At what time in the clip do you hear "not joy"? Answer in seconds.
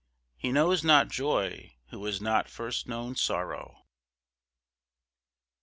0.83-1.75